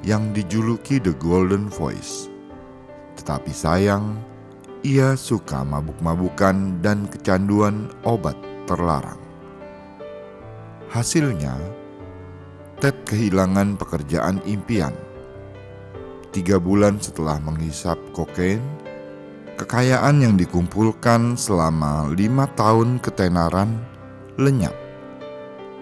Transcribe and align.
yang 0.00 0.32
dijuluki 0.32 0.96
The 1.04 1.12
Golden 1.20 1.68
Voice. 1.68 2.32
Tetapi 3.20 3.52
sayang, 3.52 4.16
ia 4.80 5.20
suka 5.20 5.68
mabuk-mabukan 5.68 6.80
dan 6.80 7.04
kecanduan 7.12 7.92
obat 8.08 8.40
terlarang. 8.64 9.23
Hasilnya, 10.94 11.58
Ted 12.78 12.94
kehilangan 13.02 13.74
pekerjaan 13.74 14.38
impian. 14.46 14.94
Tiga 16.30 16.62
bulan 16.62 17.02
setelah 17.02 17.42
menghisap 17.42 17.98
kokain, 18.14 18.62
kekayaan 19.58 20.22
yang 20.22 20.38
dikumpulkan 20.38 21.34
selama 21.34 22.14
lima 22.14 22.46
tahun 22.54 23.02
ketenaran 23.02 23.74
lenyap. 24.38 24.70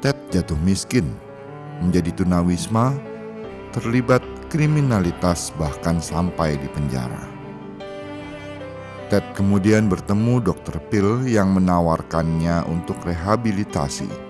Ted 0.00 0.16
jatuh 0.32 0.56
miskin, 0.64 1.12
menjadi 1.84 2.24
tunawisma, 2.24 2.96
terlibat 3.76 4.24
kriminalitas 4.48 5.52
bahkan 5.60 6.00
sampai 6.00 6.56
di 6.56 6.68
penjara. 6.72 7.28
Ted 9.12 9.36
kemudian 9.36 9.84
bertemu 9.84 10.40
dokter 10.40 10.80
Phil 10.88 11.28
yang 11.28 11.52
menawarkannya 11.52 12.64
untuk 12.72 12.96
rehabilitasi 13.04 14.23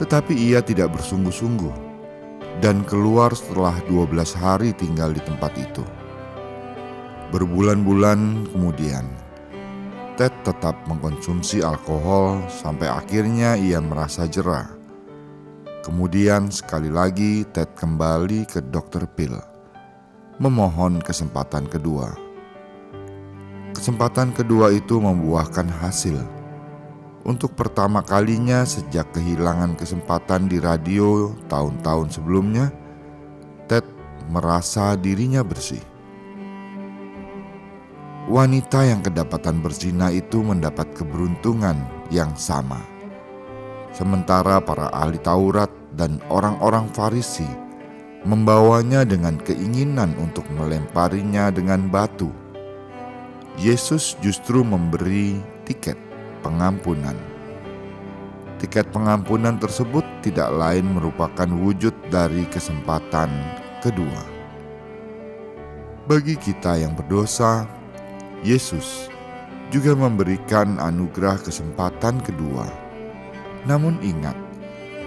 tetapi 0.00 0.32
ia 0.32 0.64
tidak 0.64 0.96
bersungguh-sungguh 0.96 1.92
dan 2.64 2.80
keluar 2.88 3.36
setelah 3.36 3.76
12 3.84 4.32
hari 4.32 4.72
tinggal 4.72 5.12
di 5.12 5.20
tempat 5.20 5.52
itu. 5.60 5.84
Berbulan-bulan 7.28 8.48
kemudian, 8.48 9.04
Ted 10.16 10.32
tetap 10.40 10.74
mengkonsumsi 10.88 11.60
alkohol 11.60 12.40
sampai 12.48 12.88
akhirnya 12.88 13.60
ia 13.60 13.78
merasa 13.78 14.24
jerah. 14.24 14.72
Kemudian 15.84 16.48
sekali 16.48 16.88
lagi 16.88 17.44
Ted 17.52 17.76
kembali 17.76 18.48
ke 18.48 18.64
Dr. 18.72 19.04
Phil, 19.12 19.36
memohon 20.40 21.04
kesempatan 21.04 21.68
kedua. 21.68 22.16
Kesempatan 23.76 24.32
kedua 24.32 24.72
itu 24.72 24.96
membuahkan 25.00 25.68
hasil 25.68 26.39
untuk 27.20 27.52
pertama 27.52 28.00
kalinya 28.00 28.64
sejak 28.64 29.12
kehilangan 29.12 29.76
kesempatan 29.76 30.48
di 30.48 30.56
radio 30.56 31.36
tahun-tahun 31.52 32.16
sebelumnya, 32.16 32.72
Ted 33.68 33.84
merasa 34.32 34.96
dirinya 34.96 35.44
bersih. 35.44 35.82
Wanita 38.30 38.86
yang 38.86 39.04
kedapatan 39.04 39.60
berzina 39.60 40.08
itu 40.08 40.40
mendapat 40.40 40.86
keberuntungan 40.96 41.76
yang 42.08 42.32
sama. 42.38 42.80
Sementara 43.90 44.62
para 44.62 44.88
ahli 44.94 45.18
Taurat 45.18 45.68
dan 45.98 46.22
orang-orang 46.30 46.86
Farisi 46.94 47.48
membawanya 48.24 49.02
dengan 49.04 49.36
keinginan 49.40 50.14
untuk 50.16 50.46
melemparinya 50.54 51.50
dengan 51.50 51.90
batu. 51.90 52.30
Yesus 53.58 54.14
justru 54.22 54.62
memberi 54.62 55.36
tiket 55.66 56.09
pengampunan. 56.40 57.16
Tiket 58.60 58.92
pengampunan 58.92 59.56
tersebut 59.56 60.04
tidak 60.20 60.52
lain 60.52 60.84
merupakan 60.92 61.48
wujud 61.48 61.96
dari 62.12 62.44
kesempatan 62.52 63.32
kedua. 63.80 64.20
Bagi 66.04 66.36
kita 66.36 66.76
yang 66.76 66.92
berdosa, 66.92 67.64
Yesus 68.44 69.08
juga 69.72 69.96
memberikan 69.96 70.76
anugerah 70.76 71.40
kesempatan 71.40 72.20
kedua. 72.20 72.68
Namun 73.64 73.96
ingat, 74.04 74.36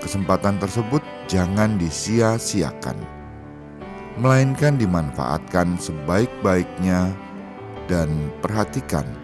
kesempatan 0.00 0.56
tersebut 0.62 1.02
jangan 1.28 1.76
disia-siakan, 1.76 2.96
melainkan 4.20 4.78
dimanfaatkan 4.78 5.76
sebaik-baiknya 5.80 7.12
dan 7.90 8.30
perhatikan 8.40 9.23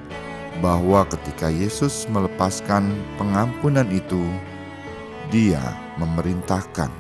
bahwa 0.61 1.09
ketika 1.09 1.49
Yesus 1.49 2.05
melepaskan 2.13 2.93
pengampunan 3.17 3.89
itu, 3.89 4.21
Dia 5.31 5.63
memerintahkan, 5.97 6.91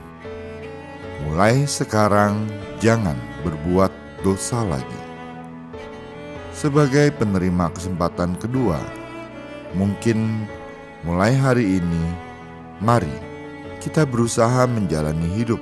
"Mulai 1.27 1.67
sekarang, 1.67 2.47
jangan 2.81 3.19
berbuat 3.43 3.91
dosa 4.23 4.63
lagi." 4.65 5.03
Sebagai 6.55 7.11
penerima 7.17 7.73
kesempatan 7.73 8.37
kedua, 8.39 8.79
mungkin 9.75 10.47
mulai 11.03 11.33
hari 11.35 11.81
ini, 11.81 12.05
mari 12.79 13.13
kita 13.81 14.05
berusaha 14.05 14.69
menjalani 14.69 15.27
hidup 15.41 15.59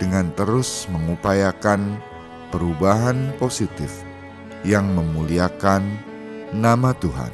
dengan 0.00 0.32
terus 0.34 0.88
mengupayakan 0.90 2.00
perubahan 2.50 3.30
positif 3.38 4.02
yang 4.64 4.90
memuliakan 4.96 5.84
nama 6.52 6.92
Tuhan. 6.92 7.32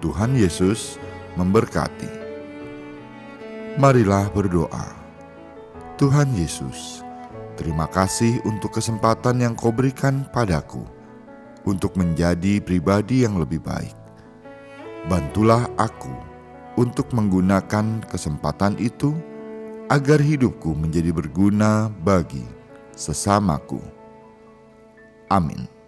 Tuhan 0.00 0.32
Yesus 0.32 0.96
memberkati. 1.36 2.08
Marilah 3.76 4.32
berdoa. 4.32 4.96
Tuhan 6.00 6.32
Yesus, 6.32 7.04
terima 7.60 7.84
kasih 7.86 8.40
untuk 8.48 8.80
kesempatan 8.80 9.44
yang 9.44 9.52
kau 9.52 9.68
berikan 9.68 10.24
padaku 10.32 10.82
untuk 11.68 11.94
menjadi 12.00 12.58
pribadi 12.58 13.22
yang 13.22 13.36
lebih 13.36 13.60
baik. 13.60 13.94
Bantulah 15.06 15.68
aku 15.76 16.12
untuk 16.80 17.12
menggunakan 17.12 18.00
kesempatan 18.08 18.80
itu 18.80 19.12
agar 19.92 20.24
hidupku 20.24 20.72
menjadi 20.72 21.12
berguna 21.12 21.92
bagi 22.00 22.48
sesamaku. 22.96 23.78
Amin. 25.28 25.81